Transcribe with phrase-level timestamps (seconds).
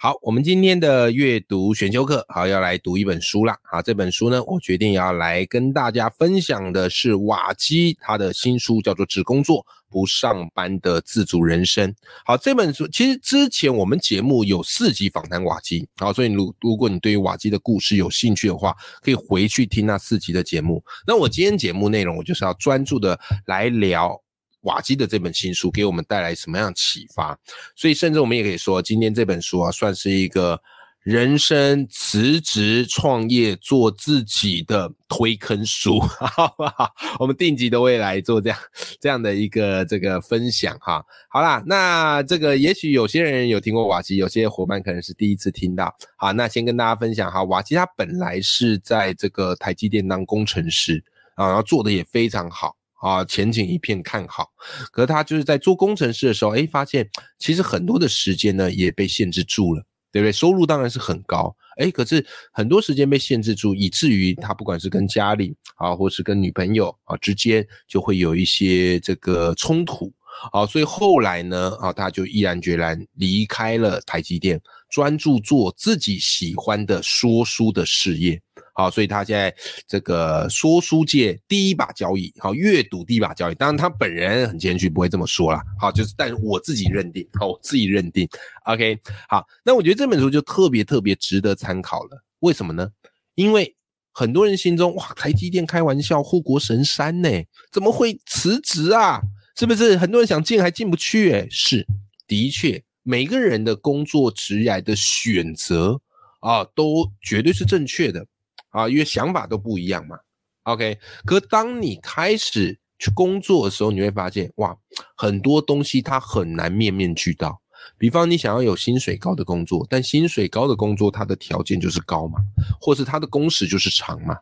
[0.00, 3.58] 好，我们今天的阅读选修课，好要来读一本书啦。
[3.64, 11.90] 好，这本书呢，我决定要来跟大家分享的是瓦基他的新书，叫做《只工作不上班的自主人生》。
[12.24, 20.80] 好，这本书其实之前我们节目有四集访谈瓦基，好，所以如如果你对于瓦基的故事有兴趣的话，可以回去听那四集的节目。
[21.08, 24.22] 那我今天节目内容，我就是要专注的来聊。
[24.62, 27.38] 瓦基的这本新书给我们带来什么样启发？
[27.76, 30.60] 所以，甚至我们也可以说，今天这本书啊，算是一个
[31.04, 36.92] 人生辞职创业做自己的推坑书， 好不好？
[37.18, 38.58] 我们定级都会来做这样
[39.00, 41.02] 这样的一个这个分享哈。
[41.30, 45.94] 好啦，那这个也许有些人有听过瓦基，有些伙伴可能是第一次听到。
[46.16, 51.02] 好，那先跟大家分享哈，瓦基他本来是在这个台积电当工程师
[51.36, 52.76] 啊，然后做的也非常好。
[53.00, 54.48] 啊，前景一片看好。
[54.92, 59.82] 可是他就是在做工程师的时候，哎，发现其实很多的时间呢也被限制住了，
[60.12, 60.32] 对不对？
[60.32, 70.12] 收入当然是很高，哎，可是很多时间被限制住，以至于他不管是跟家里啊，或是跟女朋友啊之间，就会有一些这个冲突。
[70.52, 78.40] 啊，所以后来呢，啊，他就毅然决然离开了台积电，专注做自己喜欢的说书的事业。
[78.78, 79.52] 好，所以他现在
[79.88, 83.54] 这个说书界第一把交椅，好，阅读第一把交椅。
[83.56, 85.60] 当然他本人很谦虚，不会这么说啦。
[85.80, 88.28] 好，就是但是我自己认定，好，我自己认定。
[88.66, 88.96] OK，
[89.28, 92.24] 好，那我觉得这本书就特别特别值得参考了。
[92.38, 92.88] 为什么呢？
[93.34, 93.74] 因为
[94.12, 97.28] 很多人心中哇，台积电开玩笑，护国神山呢，
[97.72, 99.20] 怎么会辞职啊？
[99.56, 101.32] 是不是很多人想进还进不去？
[101.32, 101.84] 哎，是，
[102.28, 106.00] 的确，每个人的工作职业的选择
[106.38, 108.24] 啊，都绝对是正确的
[108.70, 110.18] 啊，因为想法都不一样嘛。
[110.64, 114.76] OK，可当你开始去工作的时候，你会发现哇，
[115.16, 117.60] 很多东西它很难面面俱到。
[117.96, 122.38] 比方你想要有薪水高的工作，但薪水高的工作它的条件就是高嘛，
[122.80, 124.36] 或是它的工时就是长嘛，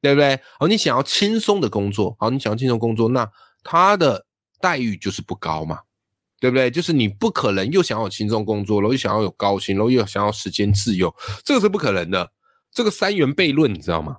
[0.00, 0.38] 对不对？
[0.60, 3.28] 好，你想要轻松的工作，好，你想要轻松工作，那
[3.64, 4.26] 它的
[4.60, 5.80] 待遇就是不高嘛，
[6.38, 6.70] 对不对？
[6.70, 11.12] 就是你不可能又想要轻松工作，然后又想要有高薪，然后又想要时间自由，
[11.42, 12.30] 这个是不可能的。
[12.74, 14.16] 这个三元悖论你知道吗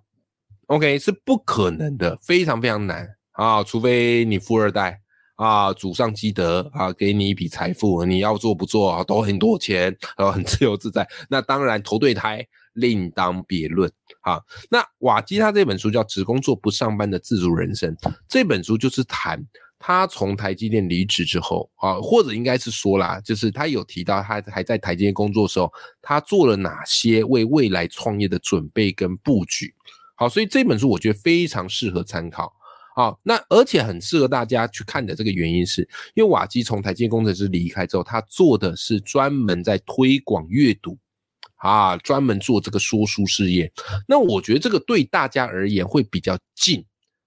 [0.68, 3.62] ？OK，是不可能的，非常非常难啊！
[3.62, 5.02] 除非你富二代
[5.36, 11.06] 啊，祖上积德啊，给你一笔财富，你要做不做啊，都很多钱，然后很自由自在。
[11.30, 14.42] 那当然投对胎另当别论啊。
[14.72, 17.94] 那瓦基他这本书叫《只工作不上班的自主人生》，
[18.30, 19.46] 这本书就是谈。
[19.78, 25.72] 他从台积电离职之后啊，或者应该是说啦，就是他有提到他还在台积电工作的时候，
[26.02, 29.74] 他做了哪些为未来创业的准备跟布局。
[30.16, 32.52] 好，所以这本书我觉得非常适合参考。
[32.96, 35.82] 好，那而且很适合大家去看的这个原因是，
[36.14, 40.98] 因为瓦基从台积电工程师离开之后，他做的是专门在推广阅读
[41.58, 43.70] 啊，专门做这个说书事业。
[44.08, 46.86] 那我觉得这个对大家而言会比较近。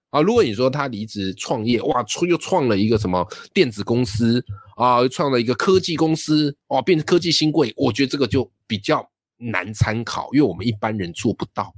[0.09, 4.43] 啊，如果你说他离职创业，哇，创又创了一个什么电子公司
[4.75, 11.73] 啊，又创了一个科技公司，哇，变成科技新贵，我觉得这个就比较难参考，因为我们一般人做不到，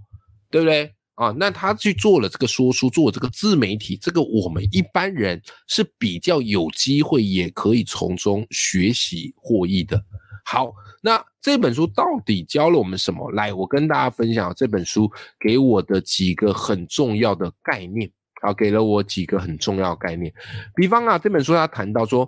[0.50, 0.94] 对不对？
[1.16, 10.02] 啊，那他去做了这个说书，做了这个自媒体，这个我们一般人是比较有机会，也可以从中学习获益的。
[10.46, 13.30] 好，那这本书到底教了我们什么？
[13.34, 18.10] 来，我跟大家分享这本书给我的几个很重要的概念。
[18.42, 20.34] 好，给了我几个很重要概念，
[20.76, 22.28] 比方啊，这本书他谈到说，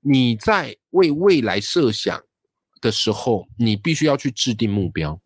[0.00, 2.22] 你在为未来设想
[2.80, 5.20] 的时候，你必须要去制定目标。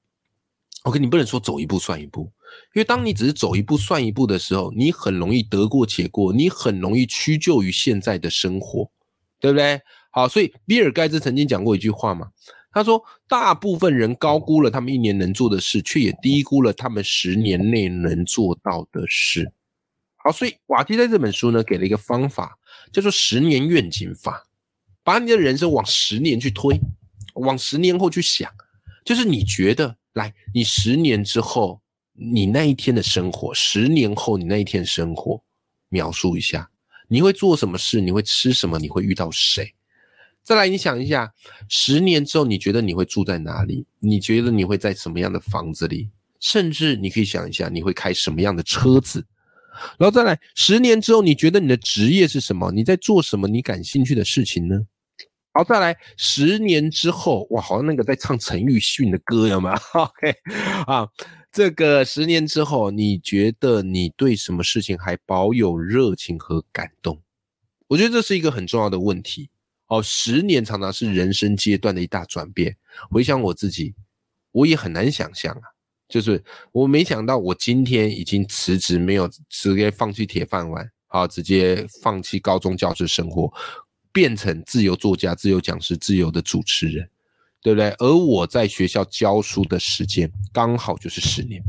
[0.84, 2.32] OK，你不能说走一步算一步，
[2.74, 8.90] 因为当你只是走一步算一步的时候，你很容易得过且过，你很容易屈就于现在的生活，
[9.38, 9.80] 对不对？
[10.10, 12.30] 好，所以比尔盖茨曾经讲过一句话嘛，
[12.72, 19.52] 他说，大部分人高估了他们一年能做的事，却也低估了他们十年内能做到的事。
[20.26, 22.58] 好，所以瓦基在这本书呢，给了一个方法，
[22.92, 24.44] 叫做十年愿景法，
[25.04, 26.80] 把你的人生往十年去推，
[27.34, 28.52] 往十年后去想，
[29.04, 31.80] 就是你觉得，来，你十年之后，
[32.12, 35.40] 你那一天的生活，十年后你那一天生活，
[35.90, 36.68] 描述一下，
[37.06, 39.72] 你会做什么事，你会吃什么，你会遇到谁？
[40.42, 41.32] 再来，你想一下，
[41.68, 43.86] 十年之后，你觉得你会住在哪里？
[44.00, 46.10] 你觉得你会在什么样的房子里？
[46.40, 49.24] 甚至你可以想一下，你会开什么样的车子？
[49.98, 52.70] 然后再来，十年之后，你觉得你的职业是什么？
[52.72, 53.46] 你在做什么？
[53.48, 54.80] 你感兴趣的事情呢？
[55.52, 59.74] 好，再来，十年之后，哇，好像那个在唱陈奕迅的歌，有吗？
[59.94, 60.34] OK，
[60.86, 61.08] 啊，
[61.50, 67.22] 这个十年之后，你觉得你对什么事情还保有热情和感动？
[67.88, 69.48] 我觉得这是一个很重要的问题。
[69.86, 72.76] 哦，十年常常是人生阶段的一大转变。
[73.08, 73.94] 回想我自己，
[74.50, 75.62] 我也很难想象啊，
[76.08, 76.42] 就是
[76.72, 83.52] 我没想到我今天已经辞职，没有直接放弃铁饭碗，好，直接放弃高中教师生活，
[84.12, 87.08] 变成自由作家、自由讲师、自由的主持人，
[87.60, 87.90] 对不对？
[87.98, 91.60] 而我在学校教书的时间刚好就是十年，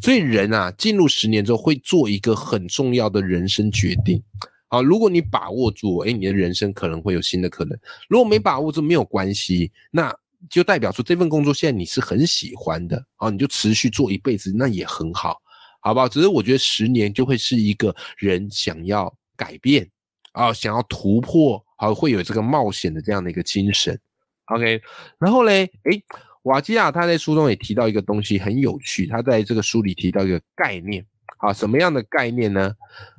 [0.00, 4.22] 所以人啊，进入十年之后会做一个很重要的人生决定。
[4.68, 7.76] 好，如果你把握住，哎，你的人生可能会有新的可能。
[8.08, 10.16] 如果没把握住，没有关系，那
[10.48, 15.36] 就代表说这份工作现在你是很喜欢的，啊，你就持续做一辈子，那也很好，
[15.80, 16.08] 好不好？
[16.08, 19.88] 只是我觉得十年就会是一个人想要改变
[20.32, 23.98] 啊，想要突破，好，会有这个冒险的这样的一个精神。
[24.46, 24.80] OK，
[25.18, 26.02] 然后嘞，哎，
[26.42, 31.04] 瓦基亚他在书中也提到一个东西很有趣，他在这个书里提到一个概念，
[31.38, 32.74] 啊，什么样的概念呢？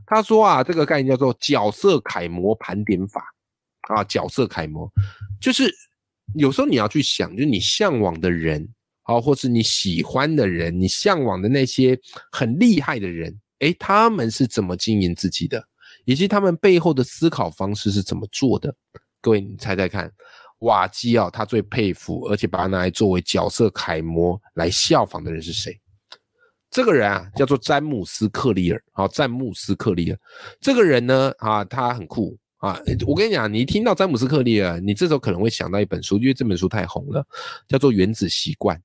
[0.07, 3.23] 他说啊，这个概念叫做角色楷模盘点法
[3.93, 4.91] 啊，角色楷模
[5.39, 5.73] 就是
[6.35, 8.67] 有时候你要去想，就是你向往的人
[9.03, 11.99] 啊，或是你喜欢的人，你向往的那些
[12.31, 15.63] 很厉害的人，诶，他们是怎么经营自己的，
[16.05, 18.73] 以及他们背后的思考方式是怎么做的？
[19.21, 20.11] 各位，你猜猜看，
[20.59, 25.79] 瓦基奥，他最佩服，而且把他拿来作为角色楷模来效仿的人是谁？
[26.69, 28.81] 这个人啊，叫做詹姆斯·克利尔。
[28.93, 30.17] 好，詹姆斯·克利尔
[30.61, 32.79] 这个人呢，啊，他很酷啊。
[33.05, 37.21] 我跟你讲，你一听到詹姆斯·克利尔，你这时候可能会想到一本书，因为这本书太红了，
[37.67, 38.77] 叫做《原子习惯》。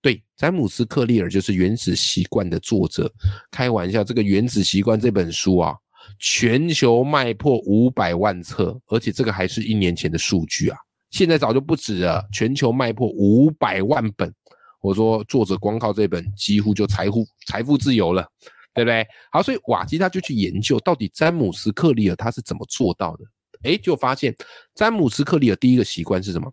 [0.00, 3.12] 对，詹姆斯·克利尔就是《原子习惯》的作者。
[3.50, 5.74] 开玩笑，这个《原子习惯》这本书啊，
[6.18, 10.76] 全球卖破五百万册，而且这个还是一年前的数据啊，
[11.10, 14.32] 现在早就不止了，全球卖破五百万本。
[14.80, 18.26] 我说，作者光靠这本几乎就财富财富自由了，
[18.74, 19.06] 对不对？
[19.30, 23.24] 好，所以瓦基他就去研究到底詹姆斯克利尔他是怎么做到的。
[23.64, 24.34] 诶，就发现
[24.74, 26.52] 詹姆斯克利尔第一个习惯是什么？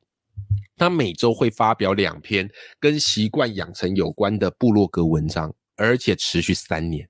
[0.78, 2.50] 他每周会发表两篇
[2.80, 7.08] 跟习惯养成有关的布洛格文章，而且持续三年，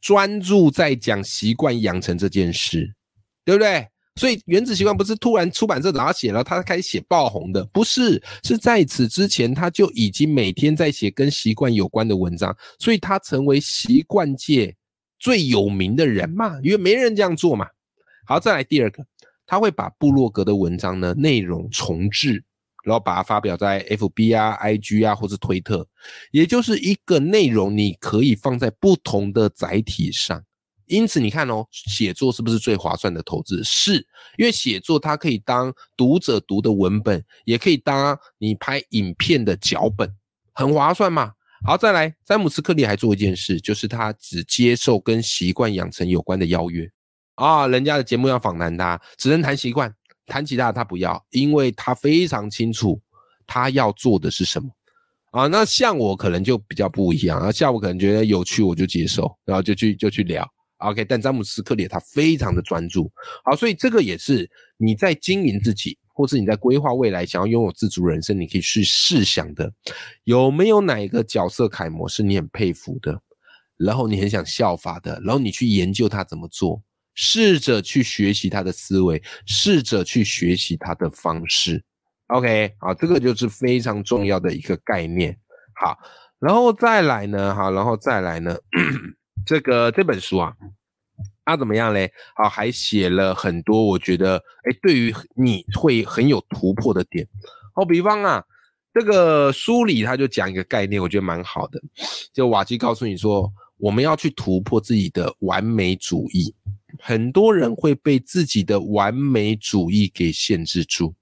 [0.00, 2.94] 专注在讲习惯养成这件事，
[3.44, 3.86] 对不对？
[4.16, 14.74] 所以原子习惯不是突然出版社拿写了，他开始写爆红的，不是，是在此之前他就已经每天在写跟习惯有关的文章，所以他成为习惯界
[15.18, 17.66] 最有名的人嘛，因为没人这样做嘛。
[18.26, 19.02] 好，再来第二个，
[19.46, 22.44] 他会把部落格的文章呢内容重置，
[22.84, 25.86] 然后把它发表在 FB 啊、IG 啊或是推特，
[26.32, 30.44] 也就是一个内容你可以放在不同的载体上。
[30.92, 33.64] 因此，你看哦，写作是不是最划算的投资？
[33.64, 33.94] 是
[34.36, 40.14] 因为写作它可以当读者读的文本，也可以当你拍影片的脚本，
[40.52, 41.32] 很划算嘛。
[41.64, 46.86] 好，再来，詹姆斯·克利还做一件事，就是他只接受跟习惯养成有关的邀约
[47.36, 49.94] 啊，人家的节目要访谈他，只能谈习惯，
[50.26, 53.00] 谈其他的他不要，因为他非常清楚
[53.46, 54.68] 他要做的是什么
[55.30, 55.46] 啊。
[55.46, 60.46] 那像我可能就比较不一样啊，像我可能觉得有趣，我就接受，然后就去就去聊。
[60.82, 63.10] OK，但詹姆斯·克里他非常的专注，
[63.44, 69.72] 好，所以这个也是你在经营自己，或是你在规划未来想要拥有自主人生，你可以去试想的，
[70.24, 73.20] 有没有哪一个角色楷模是你很佩服的，
[73.76, 76.82] 然后你很想效法的，然后你去研究他怎么做，
[77.14, 81.82] 试着去学习他的思维，试着去学习他的方式。
[82.28, 85.36] OK，好，这个就是非常重要的一个概念。
[85.74, 85.96] 好，
[86.38, 88.56] 然后再来呢，好，然后再来呢。
[89.44, 90.54] 这个这本书啊，
[91.44, 92.10] 它怎么样嘞？
[92.34, 97.26] 好，还写了很多，我觉得，哎，对于你会很有突破的点。
[97.74, 98.44] 好，比方啊，
[98.94, 101.80] 这个书里他就讲一个概念，我觉得蛮好的。
[102.32, 106.54] 就瓦基告诉你说，我们要去突破自己的完美主义。
[107.00, 111.14] 很多人会被自己的完美主义给限制住，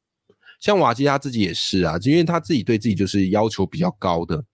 [0.60, 4.44] 像瓦基他自己也是啊，因为他自己对自己就是要求比较高的。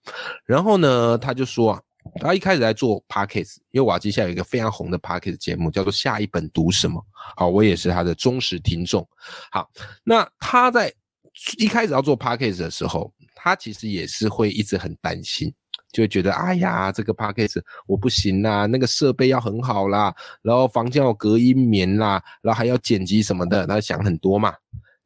[0.45, 1.81] 然后呢，他就说啊。
[2.19, 6.99] 他一开始在做 podcast，因为瓦基下有一个非常红的 podcast 节目，叫做《下一本读什么》。
[7.35, 9.07] 好，我也是他的忠实听众。
[9.51, 9.69] 好，
[10.03, 10.93] 那他在
[11.57, 15.53] 一开始要做 podcast 的时候，他其实也是会一直很担心，
[15.91, 24.53] 就会觉得，哎呀，这个 podcast 我不行啦，那个设备要很好啦，然后房间要隔音棉啦，然后还要剪辑什么的，他想很多嘛。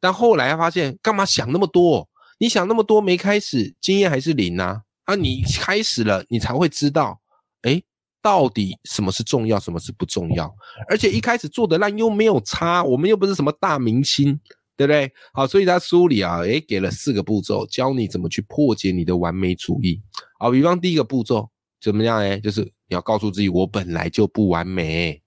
[0.00, 2.08] 但后来发现，干嘛想那么多？
[2.38, 4.82] 你想那么多没开始，经验还是零啊！
[5.04, 7.20] 啊，你开始了，你才会知道，
[7.62, 7.82] 哎，
[8.20, 10.54] 到底什么是重要，什么是不重要。
[10.88, 14.38] 而且一开始做的烂又没有差，我们又不是什么大明星，
[14.76, 15.12] 对不对？
[15.32, 20.00] 好，所以他书里啊，诶，给了四个步骤，教你怎么去破解你的完美主义。
[20.38, 22.18] 好，比方第一个步骤怎么样？
[22.18, 25.20] 哎，就是你要告诉自己，我本来就不完美。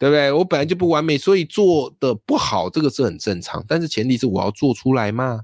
[0.00, 0.30] 对不对？
[0.30, 3.64] 我本来就不完美，所以做的不好，这个是很正常。
[3.66, 5.40] 但是前提是我要做出来嘛。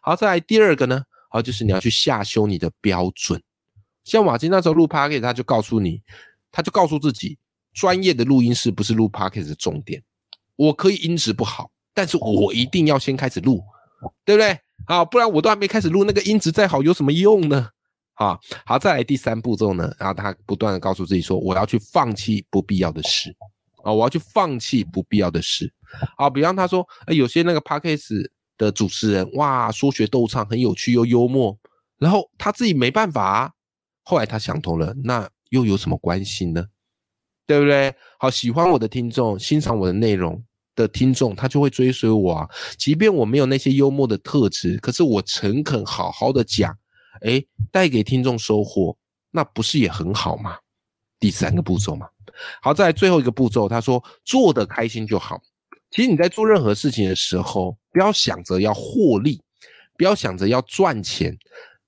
[0.00, 1.02] 好，再来第二个呢？
[1.36, 3.38] 好，就是你要去下修你的标准。
[4.04, 6.00] 像瓦金那时候录 p o c a s t 他就告诉你，
[6.50, 7.36] 他就告诉自己，
[7.74, 10.02] 专业的录音室不是录 p o c a s t 的重点。
[10.56, 13.62] 我可以音质不好，但是我一定要先开始录，
[14.24, 14.58] 对不对？
[14.86, 17.68] 好，不然我都还没开始录，那个音质再好有什么用呢？
[18.14, 19.94] 啊，好，再来第三步骤呢？
[19.98, 23.36] 然后他不断的告诉自己说，我要去放弃不必要的事。
[23.84, 25.70] 啊，我要去放弃不必要的事。
[26.16, 31.56] 好，比方他说，哎，有些那个 podcast 的主持人，哇，说学逗唱很有趣又幽默，
[31.98, 33.54] 然后他自己没办法。
[34.02, 36.64] 后来他想通了，那又有什么关系呢？
[37.46, 37.94] 对不对？
[38.18, 40.42] 好，喜欢我的听众，欣赏我的内容
[40.74, 42.48] 的听众，他就会追随我啊。
[42.78, 46.76] 即便我没有那些幽默的特质，可是我诚恳好好的讲，
[47.22, 48.96] 哎，带给听众收获，
[49.30, 50.56] 那不是也很好吗？
[51.18, 52.08] 第三个步骤嘛。
[52.60, 55.40] 好，在最后一个步骤，他说做的开心就好。
[55.90, 59.40] 其实你在做任何事情的时候，不要想着要获利，
[59.96, 61.34] 不要想着要赚钱，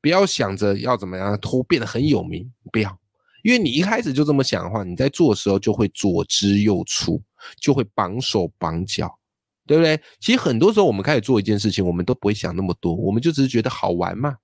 [0.00, 2.98] 不要想着要怎么样偷变得很有名，不要，
[3.42, 7.20] 因为你一开始就这么想的话，你在做的时候就会左支右绌，
[7.60, 9.18] 就会绑手绑脚，
[9.66, 10.00] 对不对？
[10.18, 14.34] 其实很多时候我们开始做一件事情，我们都不会想那么多，我们就只是觉得好玩嘛，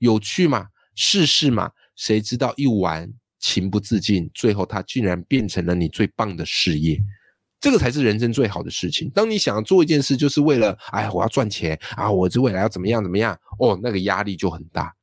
[0.00, 3.10] 有趣嘛，试试嘛，谁知道一玩。
[3.38, 7.00] 情不自禁，最后它竟然变成了你最棒的事业，
[7.60, 9.10] 这个才是人生最好的事情。
[9.14, 14.94] 当你想要做一件事，就是为了，哎，我要赚钱啊，我这未来要怎么样怎么样，哦，那个压力就很大，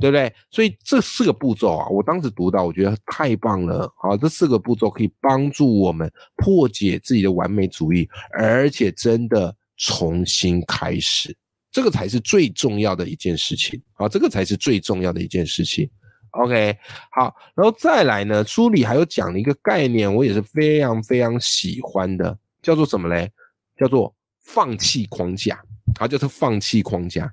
[0.00, 0.32] 对不对？
[0.50, 3.92] 所以这四个步骤啊，我当时读到，我觉得太棒了。
[3.96, 11.34] 好，这四个步骤可以帮助我们破解自己的完美主义，而且真的重新开始，
[11.72, 13.82] 这个才是最重要的一件事情。
[13.94, 15.90] 好，这个才是最重要的一件事情。
[16.32, 16.78] OK，
[17.10, 23.30] 好，然后再来呢，书里还有讲了一个概念，我也是非常非常喜欢的，叫做什么嘞？
[23.76, 25.62] 叫做放弃框架。
[25.98, 27.32] 好，就是放弃框架。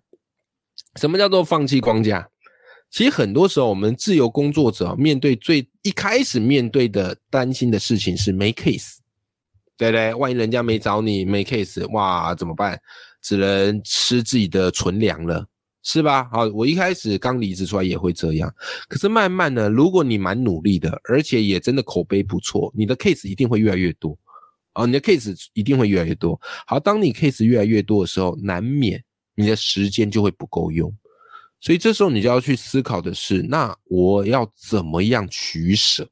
[0.95, 2.27] 什么叫做放弃框架？
[2.89, 8.97] 其实很多时候，我们自由工作者面对最一开始面对的担心的事情是没 case，
[9.77, 10.13] 对不对？
[10.15, 12.77] 万一人家没找你没 case，哇，怎么办？
[13.21, 15.45] 只能吃自己的存粮了。
[15.81, 16.29] 是吧？
[16.31, 18.53] 好，我一开始刚离职出来也会这样，
[18.87, 24.17] 可是慢慢的，如果你蛮努力的，而且也真的口碑不错，你的 case 一定会越来越多，
[24.73, 26.39] 啊，你的 case 一定会越来越多。
[26.67, 29.01] 好，当你 case 越来越多的时候，难免
[29.35, 30.93] 你的时间就会不够用，
[31.61, 36.07] 所以这时候你就要去思考的是，那我要怎么样取舍？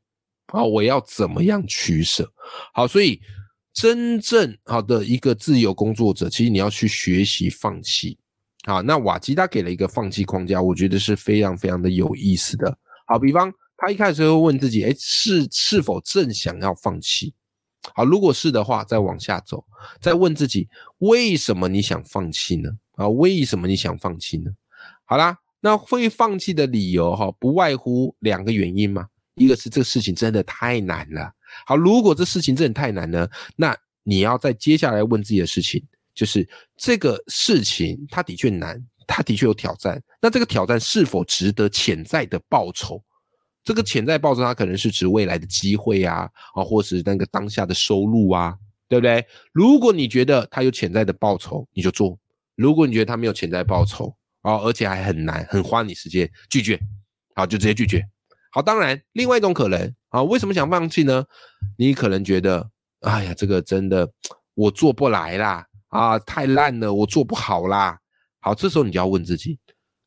[0.48, 2.32] 啊，我要怎么样取舍？
[2.74, 3.20] 好，所以
[3.74, 8.18] 真正好的一个自由工作者，其实你要去学习放弃。
[8.68, 12.78] 好，那瓦基他给了一个放弃框架，我觉得是非常非常的有意思的。
[13.06, 17.34] 好，比方他一开始会问自己，哎，是是否正想要放弃？
[17.96, 19.64] 好，如果是的话，再往下走，
[20.02, 22.70] 再问自己，为什么你想放弃呢？
[22.98, 24.52] 啊，为什么你想放弃呢？
[25.06, 31.32] 好啦，那会放弃的理由哈，不外乎两个原因嘛，一个是这个事情真的太难了。
[31.66, 35.82] 好，如果这事情真的太难呢，那你要在接下来问自己的事情。
[36.18, 36.46] 就是
[36.76, 40.02] 这个事情，它的确难，它的确有挑战。
[40.20, 43.00] 那这个挑战是否值得潜在的报酬？
[43.64, 48.58] 这个潜在报酬，它可能是指未来的机会啊，啊，或是那个当下的收入啊，
[48.90, 49.24] 对不对？
[49.52, 52.18] 如果你觉得它有潜在的报酬，你就做；
[52.56, 56.80] 如果你觉得它没有潜在报酬，啊，而且还很难，很花你时间，拒绝，
[57.36, 58.04] 好，就直接拒绝。
[58.52, 61.24] 好，当然，另外一种可能啊，为什么想放弃呢？
[61.78, 62.68] 你可能觉得，
[63.02, 64.10] 哎呀，这个真的
[64.56, 65.64] 我做不来啦。
[65.90, 68.00] 啊，太烂了，我做不好啦。
[68.40, 69.58] 好，这时候你就要问自己，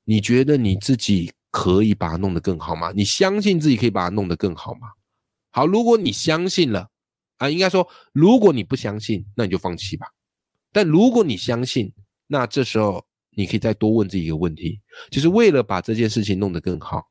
[0.05, 2.93] 你觉得你自己可以把它弄得更好吗？
[2.95, 4.89] 你相信自己可以把它弄得更好吗？
[5.51, 6.89] 好，如果你相信了，
[7.39, 10.07] 啊，应该说，如果你不相信，那你就放弃吧。
[10.73, 11.93] 但如果你相信，
[12.29, 17.05] 那这时候你可以再多问自己一个问题，就是为了把这件事情弄得更好，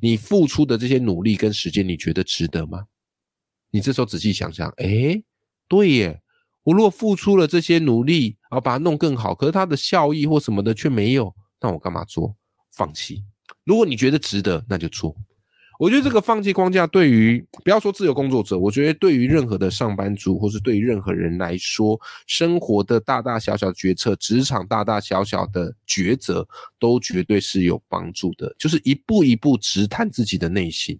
[0.00, 2.84] 你付出的这些努力跟时间，你觉得值得吗？
[3.70, 5.22] 你这时候仔细想想，哎，
[5.68, 6.20] 对耶。
[6.64, 12.34] 我如果付出了这些努力，然后把它弄更好，可是它的效益或什么的却没有，那我干嘛做？
[12.72, 13.22] 放弃。
[13.64, 15.14] 如果你觉得值得，那就做。
[15.78, 26.46] 我觉得这个放弃框架对于不要说自由工作者，我觉得对于任何的上班族，或是对于任何人来说，生活的大大小小决策，职场大大小小的抉择，
[26.78, 28.54] 都绝对是有帮助的。
[28.56, 30.98] 就是一步一步直探自己的内心，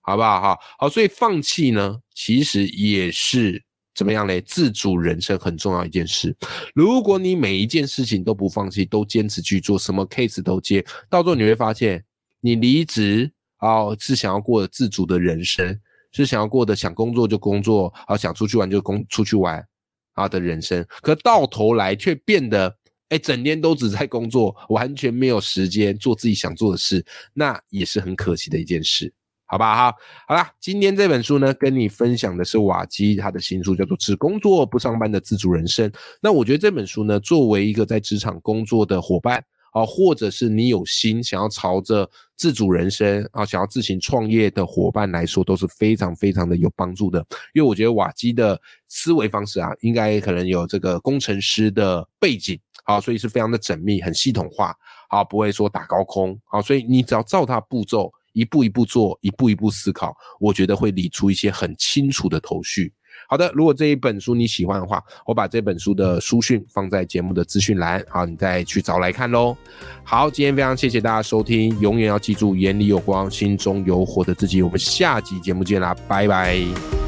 [0.00, 0.40] 好不好？
[0.40, 3.62] 哈，好，所以放弃呢，其实也是
[3.96, 4.40] 怎么样嘞？
[4.42, 6.36] 自主人生很重要一件事。
[6.74, 12.04] 如果你每一件事情都不放弃，都坚持去做，什么 case 都接，到最后你会发现，
[12.40, 13.32] 你离职。
[13.60, 15.80] 哦，是想要过自主的人生，
[16.12, 19.66] 是想要过的想工作就工作，啊，想出去玩就工出去玩
[20.12, 20.86] 啊的人生。
[21.00, 22.76] 可到头来却变得，
[23.08, 29.10] 哎，整天都只在工作，完全没有时间做自己想做的事，那也是很可惜的一件事，
[29.46, 29.74] 好吧？
[29.74, 29.96] 哈，
[30.28, 35.88] 好啦，今天这本书呢，跟你分享的是瓦基他的新书，叫做《只工作不上班的自主人生》。
[36.20, 39.44] 那我觉得这本书呢，作为一个在职场工作的伙伴。
[39.72, 47.18] 啊，或者是你有心想要朝着自主人生啊，想要自行创业的伙伴来说，都是非常非常的有帮助的。
[47.52, 54.74] 因为我觉得瓦基的思维方式啊，应该可能有这个工程师的背景，好，所以是非常的缜密、很系统化，
[55.10, 62.92] 好，不会说打高空，好，所以你只要照他步骤，一步一步做，一步一步思考，我觉得会理出一些很清楚的头绪。
[63.28, 69.56] 好的，如果这一本书你喜欢的话，我把这本书的书讯放在节目的资讯栏，好，你再去找来看喽。
[70.04, 74.60] 好，今天非常谢谢大家收听，永远要记住眼里有光，心中有火的自己。
[74.60, 77.05] 我们下集节目见啦，拜拜。